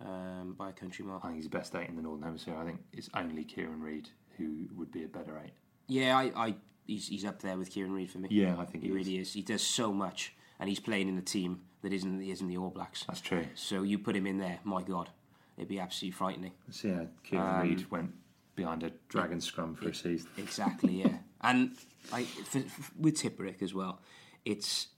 [0.00, 1.20] um, by a country mile.
[1.22, 2.56] I think he's the best eight in the Northern Hemisphere.
[2.56, 5.52] I think it's only Kieran Read who would be a better eight.
[5.88, 6.54] Yeah, I, I
[6.86, 8.28] he's he's up there with Kieran Read for me.
[8.30, 9.32] Yeah, I think he, he really is.
[9.32, 12.70] He does so much, and he's playing in a team that isn't isn't the All
[12.70, 13.04] Blacks.
[13.06, 13.46] That's true.
[13.54, 15.10] So you put him in there, my God,
[15.56, 16.52] it'd be absolutely frightening.
[16.70, 18.10] So yeah, Kieran Um, Reid went
[18.54, 20.28] behind a dragon scrum for a season.
[20.38, 21.18] Exactly, yeah.
[21.42, 21.76] and
[22.12, 24.00] I, for, for, with Tipuric as well,
[24.44, 24.88] it's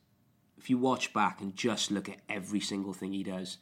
[0.57, 3.59] if you watch back and just look at every single thing he does.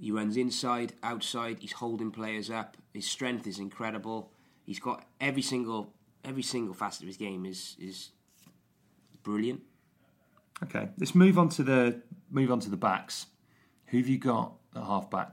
[0.00, 1.58] He runs inside, outside.
[1.60, 2.76] He's holding players up.
[2.94, 4.30] His strength is incredible.
[4.64, 5.92] He's got every single
[6.24, 8.10] every single facet of his game is is
[9.22, 9.62] brilliant.
[10.62, 13.26] Okay, let's move on to the move on to the backs.
[13.86, 15.32] Who have you got at half back?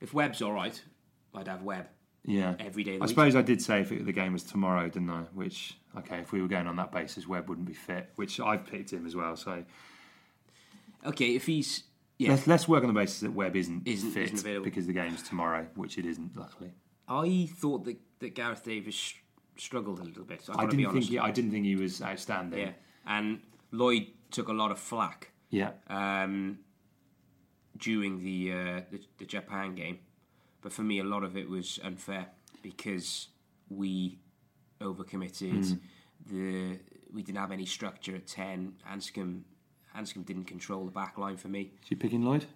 [0.00, 0.80] If Webb's all right,
[1.34, 1.88] I'd have Webb.
[2.24, 3.08] Yeah, Every day of the I week.
[3.10, 5.22] suppose I did say if it, the game was tomorrow, didn't I?
[5.32, 8.10] Which okay, if we were going on that basis, Webb wouldn't be fit.
[8.16, 9.36] Which I've picked him as well.
[9.36, 9.64] So
[11.06, 11.84] Okay, if he's
[12.20, 14.64] yeah, let's let's work on the basis that Webb isn't, Isn't- fit isn't available.
[14.64, 16.36] because the game's tomorrow, which it isn't.
[16.36, 16.72] Luckily,
[17.08, 19.14] I thought that, that Gareth Davies sh-
[19.56, 20.42] struggled a little bit.
[20.48, 21.08] I got to be didn't honest.
[21.08, 22.58] think he, I didn't think he was outstanding.
[22.60, 22.72] Yeah,
[23.06, 23.40] and
[23.72, 25.70] Lloyd took a lot of flack yeah.
[25.88, 26.58] um,
[27.78, 29.98] during the, uh, the the Japan game,
[30.60, 32.26] but for me, a lot of it was unfair
[32.62, 33.28] because
[33.70, 34.18] we
[34.80, 35.78] overcommitted.
[36.30, 36.78] The
[37.12, 38.74] we didn't have any structure at ten.
[38.92, 39.40] Anscombe
[39.96, 41.72] Anscombe didn't control the back line for me.
[41.82, 42.46] Is you picking Lloyd?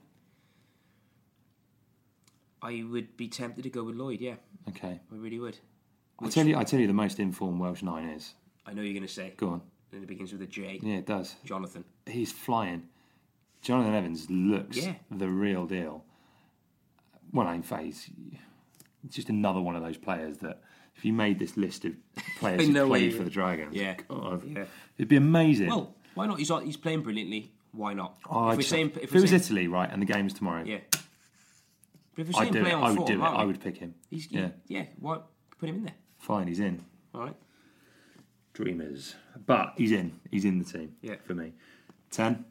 [2.62, 4.20] I would be tempted to go with Lloyd.
[4.20, 4.37] Yeah,
[4.68, 5.01] Okay.
[5.12, 5.59] I really would.
[6.20, 8.35] I tell you, I tell you, the most informed Welsh nine is.
[8.66, 9.35] I know you're going to say.
[9.37, 9.62] Go on.
[9.92, 10.81] And it begins with a J.
[10.83, 11.35] Yeah, it does.
[11.44, 11.85] Jonathan.
[12.07, 12.88] He's flying.
[13.62, 14.94] Jonathan Evans looks Yeah.
[15.11, 16.05] the real deal.
[17.33, 18.11] Well, in phase,
[19.05, 20.62] It's just another one of those players that
[20.97, 21.92] if you made this list of
[22.38, 23.97] players I who know played for the Dragons, Yeah.
[24.09, 24.64] God, Yeah.
[24.97, 25.68] it'd be amazing.
[25.68, 26.38] Well, why not?
[26.38, 27.53] He's he's playing brilliantly.
[27.72, 28.18] Why not?
[28.31, 30.62] Oh, if we're saying, if, if it was saying, Italy, right, and the game's tomorrow,
[30.64, 30.79] yeah.
[32.14, 32.74] But if we're I'd do play it.
[32.74, 33.27] on I would form, do it.
[33.27, 33.94] I would pick him.
[34.11, 34.81] He's, yeah, yeah.
[34.81, 34.85] yeah.
[35.00, 35.18] Why
[35.59, 35.94] put him in there?
[36.18, 36.83] fine, he's in.
[37.14, 37.37] All right.
[38.53, 40.20] Dreamers, but he's in.
[40.31, 40.94] He's in the team.
[41.03, 41.16] Yeah.
[41.24, 41.53] for me.
[42.11, 42.44] Ten.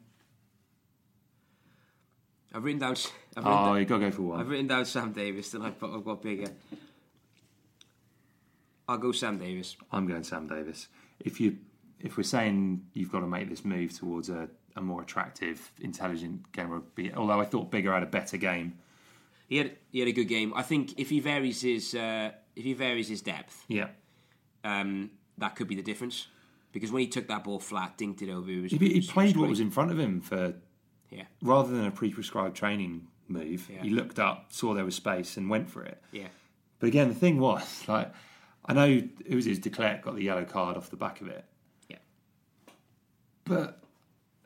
[2.52, 2.92] I've written down.
[2.92, 4.40] I've written, Oh, down, you got to go for one.
[4.40, 6.52] I've written down Sam Davies, and I've, I've got Biggar.
[8.86, 9.76] I'll go Sam Davies.
[9.90, 10.88] I'm going Sam Davies.
[11.18, 11.56] If you
[12.04, 16.52] if we're saying you've got to make this move towards a, a more attractive, intelligent
[16.52, 18.74] game rugby, although I thought Biggar had a better game.
[19.48, 20.52] He had he had a good game.
[20.54, 23.88] I think if he varies his uh, if he varies his depth, Yeah.
[24.62, 26.28] um, that could be the difference.
[26.72, 29.10] Because when he took that ball flat, dinked it over, it was, He, he was-
[29.10, 30.54] played it what was in front of him for
[31.10, 33.68] Yeah, rather than a pre-prescribed training move.
[33.72, 33.82] Yeah.
[33.82, 36.02] He looked up, saw there was space, and went for it.
[36.12, 36.28] yeah.
[36.80, 38.12] But again, the thing was like,
[38.66, 38.86] I know
[39.24, 41.44] it was his de Klerk got the yellow card off the back of it.
[43.44, 43.82] But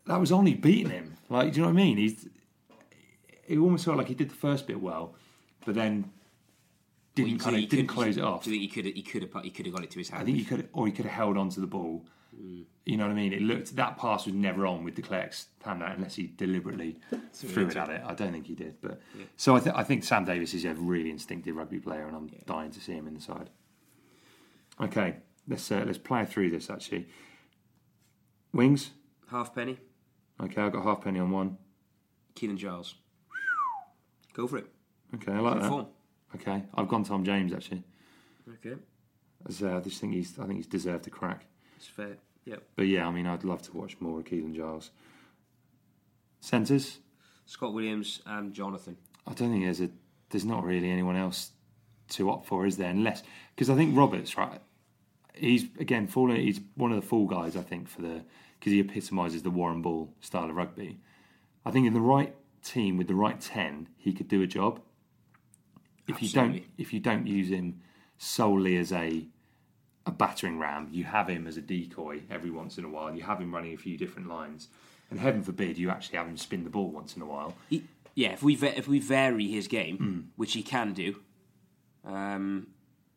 [0.07, 1.17] that was only beating him.
[1.29, 1.97] Like, do you know what I mean?
[1.99, 2.29] He's
[3.47, 5.15] it almost felt like he did the first bit well,
[5.65, 6.11] but then
[7.15, 8.45] didn't Well, kind of didn't could- close it off.
[8.45, 10.09] Do you think he could he could have he could have got it to his
[10.11, 10.23] hand?
[10.23, 12.05] I think he could, or he could have held on to the ball.
[12.85, 13.33] You know what I mean?
[13.33, 16.97] It looked that pass was never on with de Klerk's hand out unless he deliberately
[17.33, 18.01] threw it at it.
[18.07, 19.01] I don't think he did, but
[19.37, 22.31] so I, th- I think Sam Davies is a really instinctive rugby player, and I'm
[22.47, 23.51] dying to see him in the side.
[24.81, 25.17] Okay,
[25.49, 27.09] let's uh, let's play through this actually.
[28.59, 28.91] Wings.
[29.31, 29.79] Halfpenny.
[30.43, 31.57] Okay, I've got Halfpenny on one.
[32.35, 32.97] Keelan Giles.
[34.33, 34.67] Go for it.
[35.15, 35.69] Okay, I like Good that.
[35.69, 35.87] form.
[36.35, 37.85] Okay, I've gone Tom James actually.
[38.55, 38.75] Okay,
[39.49, 41.47] As, uh, I just think he's I think he's deserved a crack.
[41.77, 42.17] it's fair.
[42.47, 42.63] Yep.
[42.75, 44.91] But yeah, I mean, I'd love to watch more of Keelan Giles.
[46.41, 46.99] Centres.
[47.47, 48.97] Scott Williams and Jonathan.
[49.27, 49.91] I don't think there's a
[50.31, 51.53] there's not really anyone else
[52.11, 52.91] to opt for, is there?
[52.91, 53.23] Unless
[53.55, 54.61] because I think Roberts, right?
[55.35, 56.41] He's again falling.
[56.41, 58.25] He's one of the fall guys, I think, for the
[58.59, 60.99] because he epitomises the Warrenball style of rugby.
[61.65, 64.81] I think in the right team with the right ten, he could do a job.
[66.07, 67.81] If you don't, if you don't use him
[68.19, 69.27] solely as a
[70.07, 73.15] a battering ram, you have him as a decoy every once in a while.
[73.15, 74.69] You have him running a few different lines,
[75.11, 77.55] and heaven forbid you actually have him spin the ball once in a while.
[77.69, 80.21] He, yeah, if we if we vary his game, Hmm.
[80.37, 81.21] which he can do,
[82.05, 82.69] um,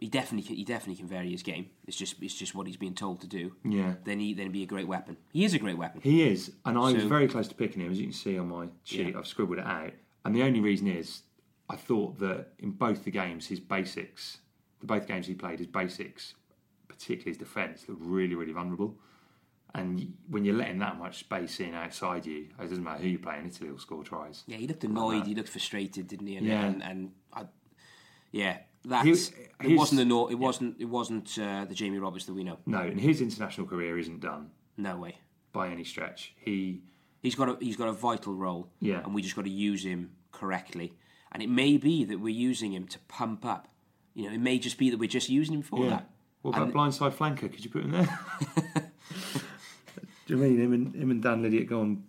[0.01, 1.69] he definitely can, he definitely can vary his game.
[1.87, 3.55] It's just it's just what he's being told to do.
[3.63, 3.93] Yeah.
[4.03, 5.15] Then he then he'd be a great weapon.
[5.31, 6.01] He is a great weapon.
[6.03, 8.49] He is, and I was very close to picking him, as you can see on
[8.49, 9.13] my sheet.
[9.13, 9.19] Yeah.
[9.19, 9.93] I've scribbled it out,
[10.25, 11.21] and the only reason is
[11.69, 14.39] I thought that in both the games, his basics,
[14.81, 16.33] the both games he played, his basics,
[16.87, 18.97] particularly his defence, looked really, really vulnerable.
[19.73, 23.19] And when you're letting that much space in outside you, it doesn't matter who you
[23.19, 24.43] play in Italy will score tries.
[24.45, 25.25] Yeah, he looked annoyed.
[25.27, 26.35] He looked frustrated, didn't he?
[26.35, 26.65] And, Yeah.
[26.65, 27.45] and, and I,
[28.33, 32.26] yeah, that's He- it wasn't the no, it wasn't it wasn't uh, the Jamie Roberts
[32.26, 32.58] that we know.
[32.65, 35.17] No, and his international career isn't done No way.
[35.54, 36.34] by any stretch.
[36.38, 36.82] He,
[37.22, 38.72] He's got a he's got a vital role.
[38.80, 39.04] Yeah.
[39.04, 40.94] and we just got to use him correctly.
[41.32, 43.67] And it may be that we're using him to pump up.
[44.15, 45.89] You know, it may just be that we're just using him for yeah.
[45.91, 46.10] that.
[46.41, 47.41] What about And- blindside flanker?
[47.52, 48.20] Could you put him there?
[50.28, 52.04] Do you mean him and him and Dan Lydiate go on?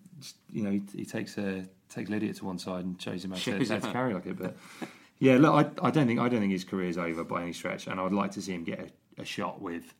[0.50, 3.36] You know, he, he takes uh, takes Lydiate to one side and shows him how
[3.36, 3.92] to, Shows how him to how.
[3.92, 4.38] carry like it.
[4.38, 4.56] But
[5.22, 7.52] yeah, look, I, I don't think I don't think his career is over by any
[7.52, 9.94] stretch, and I would like to see him get a, a shot with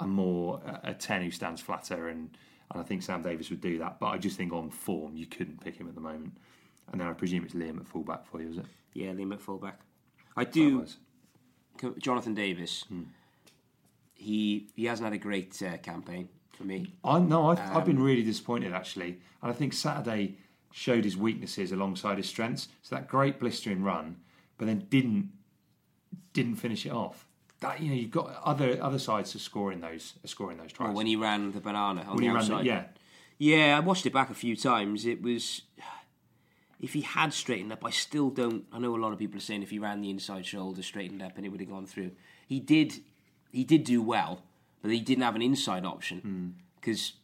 [0.00, 2.36] a more a, a ten who stands flatter, and
[2.72, 4.00] and I think Sam Davies would do that.
[4.00, 6.36] But I just think on form, you couldn't pick him at the moment.
[6.90, 8.64] And then I presume it's Liam at fullback for you, is it?
[8.92, 9.78] Yeah, Liam at fullback.
[10.36, 10.84] I do.
[12.00, 12.86] Jonathan Davies.
[12.88, 13.02] Hmm.
[14.14, 16.92] He he hasn't had a great uh, campaign for me.
[17.04, 20.38] I no, I've, I've been really disappointed actually, and I think Saturday
[20.72, 22.68] showed his weaknesses alongside his strengths.
[22.82, 24.16] So that great blistering run,
[24.56, 25.30] but then didn't
[26.32, 27.26] didn't finish it off.
[27.60, 30.88] That you know, you've got other other sides to scoring those scoring those tries.
[30.88, 32.60] Well, when he ran the banana on When the he ran outside.
[32.60, 32.84] the, yeah,
[33.38, 35.06] Yeah, I watched it back a few times.
[35.06, 35.62] It was.
[36.80, 38.64] If he had straightened up, I still don't.
[38.72, 41.20] I know a lot of people are saying if he ran the inside shoulder straightened
[41.22, 42.12] up and it would have gone through.
[42.46, 43.00] He did.
[43.50, 44.42] He did do well,
[44.80, 46.48] but he didn't have an inside option hmm.
[46.80, 47.14] because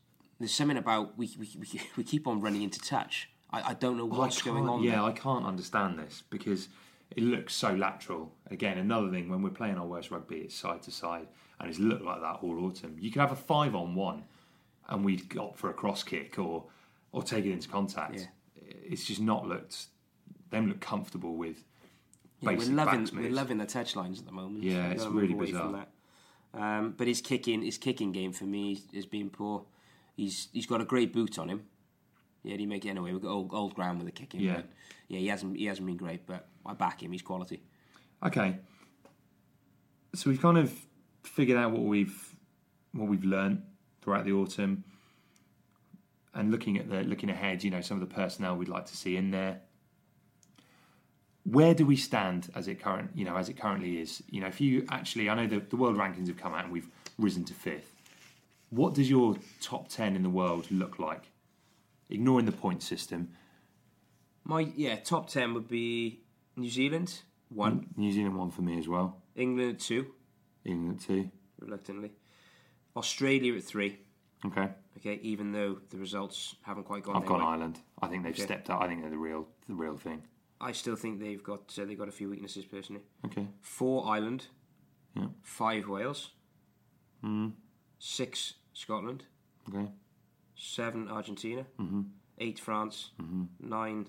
[0.41, 3.31] there's something about we, we we we keep on running into touch.
[3.55, 4.83] I, I don't know Well, what's going on.
[4.83, 5.03] Yeah, there.
[5.03, 6.69] I can't understand this because
[7.11, 8.33] it looks so lateral.
[8.51, 11.29] Again, another thing when we're playing our worst rugby, it's side to side,
[11.61, 12.97] and it's looked like that all autumn.
[12.99, 14.25] You could have a five on one,
[14.89, 16.65] and we'd opt for a cross kick or
[17.13, 18.19] or take it into contact.
[18.21, 18.73] Yeah.
[18.91, 19.87] It's just not looked.
[20.51, 21.65] Them look comfortable with.
[22.41, 24.65] Yeah, we're loving we're loving the touch lines at the moment.
[24.65, 25.73] Yeah, it's really bizarre.
[25.73, 25.89] that.
[26.61, 29.65] Um, but his kicking his kicking game for me has been poor.
[30.17, 31.65] He's he's got a great boot on him.
[32.45, 33.13] Yeah, he make it anyway.
[33.13, 34.41] We've got old, old ground with the kicking.
[34.41, 34.57] Yeah.
[34.57, 34.67] but
[35.09, 37.11] yeah, he hasn't he hasn't been great, but I back him.
[37.11, 37.63] He's quality.
[38.25, 38.59] Okay.
[40.15, 40.73] So we've kind of
[41.23, 42.37] figured out what we've
[42.93, 43.63] what we've learned
[44.03, 44.85] throughout the autumn,
[46.35, 48.97] and looking at the looking ahead, you know, some of the personnel we'd like to
[48.97, 49.61] see in there.
[51.45, 54.23] Where do we stand as it current, you know, as it currently is?
[54.31, 56.73] You know, if you actually, I know the, the world rankings have come out and
[56.73, 57.93] we've risen to fifth.
[58.71, 61.31] What does your top ten in the world look like?
[62.15, 63.29] Ignoring the point system,
[64.45, 66.21] My yeah, top ten would be
[66.57, 69.21] New Zealand one, New Zealand one for me as well.
[69.35, 70.07] England at two,
[70.65, 71.31] England two.
[71.59, 72.13] reluctantly,
[72.97, 73.99] Australia at three.
[74.47, 74.69] Okay.
[74.99, 77.17] Okay, even though the results haven't quite gone.
[77.17, 77.47] I've their gone way.
[77.47, 77.81] Ireland.
[78.01, 78.45] I think they've Okay.
[78.45, 78.81] stepped up.
[78.81, 80.23] I think they're the real the real thing.
[80.61, 83.03] I still think they've got uh, they've got a few weaknesses personally.
[83.25, 83.49] Okay.
[83.61, 84.47] Four Ireland,
[85.17, 85.29] Yeah.
[85.43, 86.31] five Wales,
[87.25, 87.53] Mm.
[87.99, 89.25] six Scotland,
[89.69, 89.91] Okay.
[90.55, 92.03] Seven Argentina, Mm-hmm.
[92.39, 93.49] eight France, Mhm.
[93.61, 94.07] nine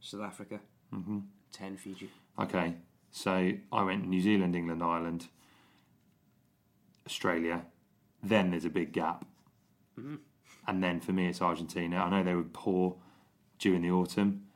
[0.00, 0.60] South Africa,
[0.92, 1.18] Mm-hmm.
[1.52, 2.10] ten Fiji.
[2.38, 2.76] Okay.
[3.10, 5.28] So I went New Zealand, England, Ireland,
[7.06, 7.64] Australia.
[8.22, 9.24] Then there's a big gap.
[9.98, 10.18] Mhm.
[10.66, 11.96] And then for me, it's Argentina.
[11.98, 12.96] I know they were poor
[13.58, 14.48] during the autumn,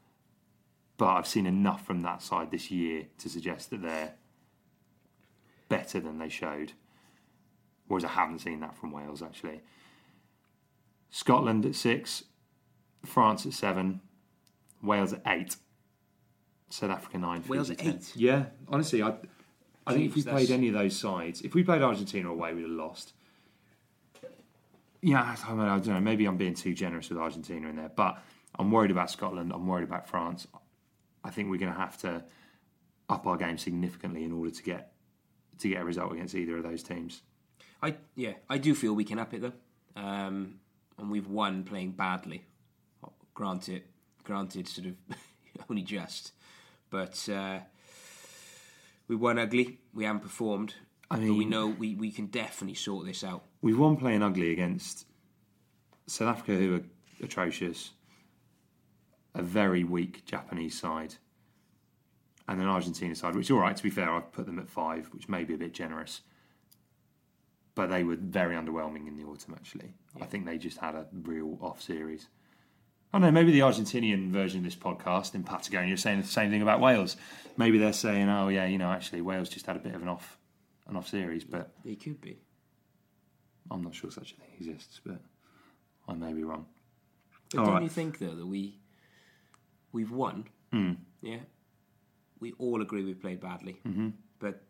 [0.96, 4.14] but I've seen enough from that side this year to suggest that they're
[5.68, 6.72] better than they showed.
[7.86, 9.60] Whereas I haven't seen that from Wales, actually.
[11.10, 12.24] Scotland at six,
[13.04, 14.00] France at seven,
[14.82, 15.56] Wales at eight,
[16.70, 17.42] South Africa nine.
[17.48, 17.94] Wales Fiji at 10.
[17.94, 18.12] eight?
[18.16, 19.14] Yeah, honestly, I,
[19.86, 22.54] I think if we Jeez, played any of those sides, if we played Argentina away,
[22.54, 23.14] we'd have lost.
[25.00, 26.00] Yeah, I, mean, I don't know.
[26.00, 28.18] Maybe I'm being too generous with Argentina in there, but
[28.58, 29.52] I'm worried about Scotland.
[29.52, 30.46] I'm worried about France.
[31.22, 32.24] I think we're going to have to
[33.08, 34.92] up our game significantly in order to get
[35.58, 37.22] to get a result against either of those teams.
[37.82, 39.52] I yeah, I do feel we can up it though,
[39.96, 40.60] um,
[40.98, 42.44] and we've won playing badly.
[43.34, 43.82] Granted,
[44.24, 44.94] granted, sort of
[45.70, 46.32] only just,
[46.90, 47.60] but uh,
[49.06, 49.78] we won ugly.
[49.94, 50.74] We haven't performed.
[51.10, 53.44] I but we know we, we can definitely sort this out.
[53.62, 55.06] We've won playing ugly against
[56.06, 57.92] South Africa, who are atrocious,
[59.34, 61.14] a very weak Japanese side,
[62.46, 65.06] and an Argentina side, which, all right, to be fair, I've put them at five,
[65.12, 66.22] which may be a bit generous.
[67.78, 69.94] But they were very underwhelming in the autumn, actually.
[70.20, 72.26] I think they just had a real off series.
[73.12, 76.26] I don't know, maybe the Argentinian version of this podcast in Patagonia is saying the
[76.26, 77.16] same thing about Wales.
[77.56, 80.08] Maybe they're saying, oh, yeah, you know, actually, Wales just had a bit of an
[80.08, 80.38] off,
[80.88, 82.40] an off series, but They could be.
[83.70, 85.20] I'm not sure such a thing exists, but
[86.08, 86.66] I may be wrong.
[87.52, 87.82] But All don't right.
[87.84, 88.80] you think though that we
[89.92, 90.48] we've won?
[90.72, 90.96] Mm.
[91.22, 91.38] Yeah,
[92.40, 94.14] we all agree we've played badly, Mhm.
[94.40, 94.64] but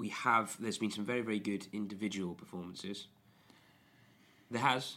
[0.00, 0.56] we have.
[0.62, 3.06] There's been some very very good individual performances.
[4.50, 4.96] There has,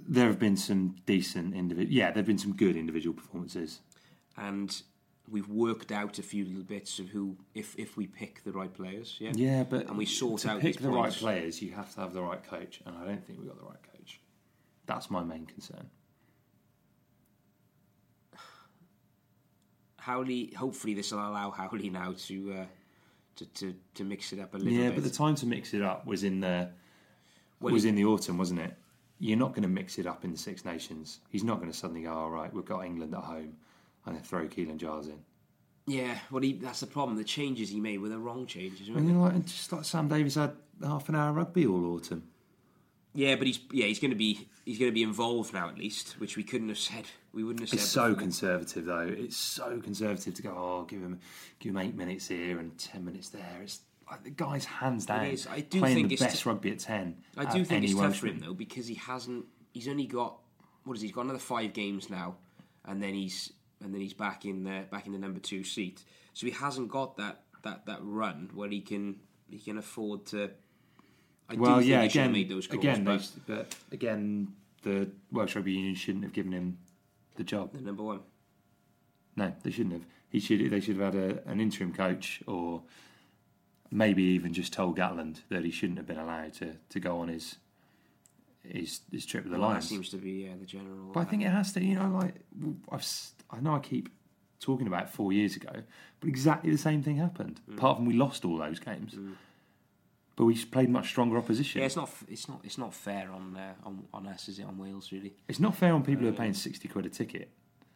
[0.00, 1.92] There have been some decent individual.
[1.94, 3.80] Yeah, there have been some good individual performances.
[4.36, 4.82] and
[5.34, 8.72] we've worked out a few little bits of who, if if we pick the right
[8.80, 11.02] players, yeah, Yeah, but and we sort to out pick the points.
[11.02, 13.58] right players, you have to have the right coach, and I don't think we got
[13.62, 14.20] the right coach.
[14.86, 15.86] That's my main concern.
[19.98, 22.64] Howley, hopefully this will allow Howley now to uh,
[23.36, 24.78] to, to to mix it up a little bit.
[24.78, 24.96] Yeah, bit.
[24.96, 26.70] but the time to mix it up was in the
[27.60, 28.74] Well, was in the autumn, wasn't it?
[29.18, 31.20] You're not going to mix it up in the Six Nations.
[31.30, 33.56] He's not going to suddenly go, all right, we've got England at home,
[34.04, 35.20] and then throw Keelan Giles in.
[35.86, 37.16] yeah, well, he, that's the problem.
[37.16, 38.88] The changes he made were the wrong changes.
[38.88, 42.24] And you know, like, just like Sam Davies had half an hour rugby all autumn.
[43.14, 45.78] Yeah, but he's yeah he's going to be he's going to be involved now at
[45.78, 47.04] least, which we couldn't have said.
[47.32, 47.78] We wouldn't have said.
[47.78, 48.20] It's so before.
[48.20, 49.08] conservative, though.
[49.08, 50.50] It's so conservative to go.
[50.50, 51.20] Oh, give him,
[51.58, 53.60] give him eight minutes here and ten minutes there.
[53.62, 55.26] It's like the guy's hands down.
[55.26, 55.46] is.
[55.46, 57.16] I do playing think the it's best t- rugby at ten.
[57.36, 59.46] I do think it's tough for him though because he hasn't.
[59.72, 60.38] He's only got
[60.84, 61.08] what is he?
[61.08, 62.36] He's got another five games now,
[62.84, 66.02] and then he's and then he's back in the back in the number two seat.
[66.34, 69.16] So he hasn't got that that that run where he can
[69.48, 70.50] he can afford to.
[71.52, 74.48] I Well, yeah, again, made those calls, again, but those, but again,
[74.82, 76.78] the Welsh Rugby Union shouldn't have given him
[77.36, 77.72] the job.
[77.72, 78.20] the number one.
[79.36, 80.04] No, they shouldn't have.
[80.28, 80.70] He should.
[80.70, 82.82] They should have had a, an interim coach, or
[83.90, 87.28] maybe even just told Gatland that he shouldn't have been allowed to, to go on
[87.28, 87.56] his
[88.66, 89.88] his his trip with the Well, that Lions.
[89.88, 91.10] seems to be yeah the general.
[91.12, 92.34] But I think it has to, you know, like
[92.90, 93.06] I've,
[93.50, 94.08] I know I keep
[94.60, 95.72] talking about four years ago,
[96.20, 97.60] but exactly the same thing happened.
[97.70, 97.74] Mm.
[97.76, 99.14] Apart from we lost all those games,
[100.36, 101.80] but we played much stronger opposition.
[101.80, 104.64] yeah, it's not it's not it's not fair on uh, on on us, is it?
[104.64, 105.34] On Wales, really.
[105.48, 107.50] It's not fair on people who are paying sixty quid a ticket,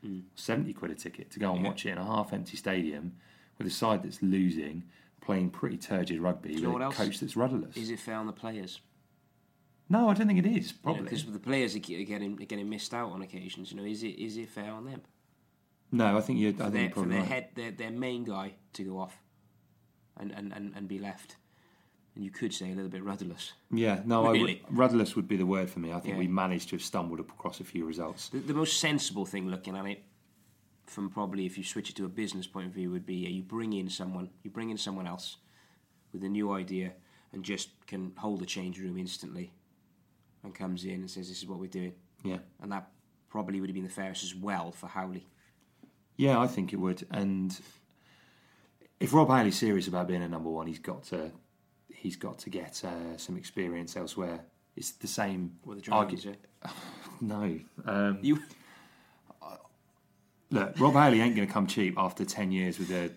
[0.04, 0.22] Mm.
[0.34, 1.68] seventy quid a ticket to go and Yeah.
[1.68, 3.12] watch it in a half-empty stadium
[3.58, 4.84] with a side that's losing,
[5.22, 6.96] playing pretty turgid rugby you know with a else?
[6.96, 7.76] coach that's rudderless.
[7.76, 8.80] Is it fair on the players?
[9.88, 10.72] No, I don't think it is.
[10.72, 13.70] Probably because the players are ge- are getting are getting missed out on occasions.
[13.70, 15.00] You know, is it is it fair on them?
[15.92, 16.18] no.
[16.18, 16.48] I think you.
[16.48, 17.28] I think their, you're for probably their right.
[17.30, 19.16] head, their, their main guy to go off.
[20.18, 21.36] and, and, and, and be left.
[22.16, 23.52] And you could say a little bit rudderless.
[23.70, 24.62] Yeah, no, Really?
[24.66, 25.92] I would, rudderless would be the word for me.
[25.92, 26.18] I think Yeah.
[26.18, 28.30] we managed to have stumbled across a few results.
[28.30, 30.02] The, the most sensible thing looking at it,
[30.86, 33.28] from probably if you switch it to a business point of view, would be yeah,
[33.28, 35.36] you bring in someone, you bring in someone else
[36.12, 36.94] with a new idea
[37.34, 39.52] and just can hold the change room instantly
[40.42, 41.92] and comes in and says, This is what we're doing.
[42.24, 42.88] Yeah, And that
[43.28, 45.26] probably would have been the fairest as well for Howley.
[46.16, 47.06] yeah, I think it would.
[47.10, 47.54] And
[49.00, 51.30] if Rob Howley's serious about being a number one, he's got to
[52.06, 54.38] he's got to get uh, some experience elsewhere.
[54.76, 55.56] It's the same.
[55.64, 56.70] With the Dragons, argu- yeah.
[57.20, 58.38] No, um, You,
[60.50, 63.10] look, Rob Howley ain't going to come cheap after ten years with the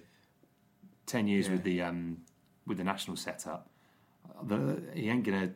[1.05, 1.51] ten years Yeah.
[1.53, 2.17] with the um,
[2.65, 3.69] with the national setup.
[4.43, 5.53] The, he ain't going to.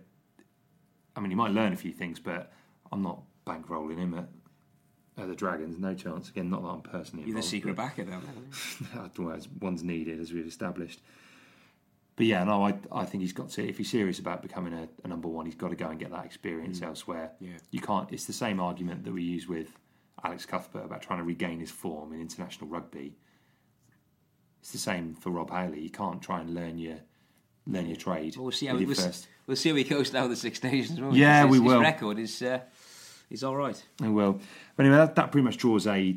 [1.15, 2.51] I mean, he might learn a few things, but
[2.91, 4.27] I'm not bankrolling him at,
[5.21, 5.77] at the Dragons.
[5.77, 6.29] No chance.
[6.29, 7.25] Again, not that I'm personally.
[7.25, 9.09] you're the secret but- backer, though.
[9.23, 11.01] well, it's- one's needed, as we've established.
[12.16, 13.68] But yeah, no, I, I think he's got to.
[13.68, 16.11] If he's serious about becoming a, a number one, he's got to go and get
[16.11, 17.32] that experience elsewhere.
[17.39, 17.53] Yeah.
[17.72, 18.11] You can't.
[18.11, 19.70] It's the same argument that we use with
[20.24, 23.16] Alex Cuthbert about trying to regain his form in international rugby.
[24.61, 25.82] It's the same for Rob Howley.
[25.82, 26.97] You can't try and learn your
[27.66, 28.36] learn your trade.
[28.36, 29.28] Well, we'll see how your first.
[29.47, 30.28] We'll see how he goes now.
[30.28, 30.99] The Six Nations.
[31.16, 31.82] Yeah, His- we his will.
[31.82, 32.59] record is uh,
[33.30, 33.82] is all right.
[34.01, 34.39] I will.
[34.76, 36.16] But anyway, that, that pretty much draws a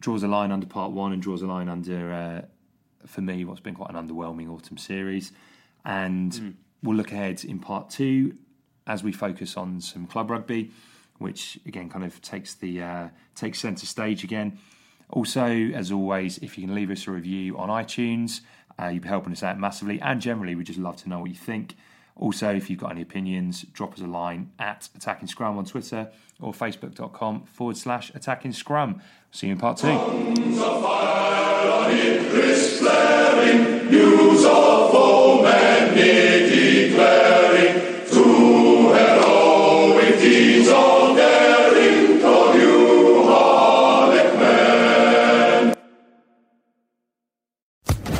[0.00, 2.42] draws a line under part one and draws a line under uh,
[3.06, 5.32] for me what's been quite an underwhelming autumn series.
[5.84, 8.36] And we'll look ahead in part two
[8.86, 10.70] as we focus on some club rugby,
[11.18, 14.58] which again kind of takes the uh, takes centre stage again.
[15.10, 18.40] Also, as always, if you can leave us a review on iTunes,
[18.80, 20.00] uh, you'd be helping us out massively.
[20.00, 21.76] And generally, we just love to know what you think.
[22.16, 26.10] Also, if you've got any opinions, drop us a line at Attacking Scrum on Twitter
[26.40, 29.00] or facebook.com forward slash Attacking Scrum.
[29.30, 29.88] See you in part two.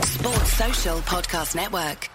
[0.04, 2.08] Sports Social Podcast Network.